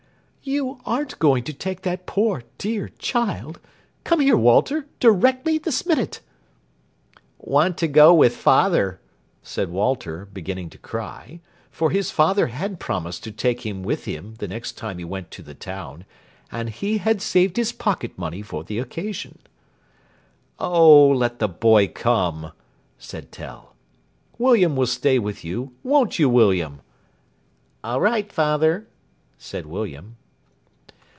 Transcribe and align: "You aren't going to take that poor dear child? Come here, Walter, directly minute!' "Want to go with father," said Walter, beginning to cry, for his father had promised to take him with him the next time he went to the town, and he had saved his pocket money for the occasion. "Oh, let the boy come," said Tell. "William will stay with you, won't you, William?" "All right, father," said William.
"You 0.43 0.81
aren't 0.87 1.19
going 1.19 1.43
to 1.43 1.53
take 1.53 1.83
that 1.83 2.07
poor 2.07 2.41
dear 2.57 2.89
child? 2.97 3.59
Come 4.03 4.21
here, 4.21 4.35
Walter, 4.35 4.87
directly 4.99 5.61
minute!' 5.85 6.21
"Want 7.37 7.77
to 7.77 7.87
go 7.87 8.11
with 8.11 8.35
father," 8.35 8.99
said 9.43 9.69
Walter, 9.69 10.25
beginning 10.25 10.71
to 10.71 10.79
cry, 10.79 11.41
for 11.69 11.91
his 11.91 12.09
father 12.09 12.47
had 12.47 12.79
promised 12.79 13.23
to 13.25 13.31
take 13.31 13.63
him 13.67 13.83
with 13.83 14.05
him 14.05 14.33
the 14.39 14.47
next 14.47 14.79
time 14.79 14.97
he 14.97 15.05
went 15.05 15.29
to 15.29 15.43
the 15.43 15.53
town, 15.53 16.05
and 16.51 16.71
he 16.71 16.97
had 16.97 17.21
saved 17.21 17.55
his 17.55 17.71
pocket 17.71 18.17
money 18.17 18.41
for 18.41 18.63
the 18.63 18.79
occasion. 18.79 19.37
"Oh, 20.57 21.07
let 21.09 21.37
the 21.37 21.47
boy 21.47 21.87
come," 21.87 22.51
said 22.97 23.31
Tell. 23.31 23.75
"William 24.39 24.75
will 24.75 24.87
stay 24.87 25.19
with 25.19 25.45
you, 25.45 25.73
won't 25.83 26.17
you, 26.17 26.27
William?" 26.27 26.81
"All 27.83 28.01
right, 28.01 28.33
father," 28.33 28.87
said 29.37 29.67
William. 29.67 30.17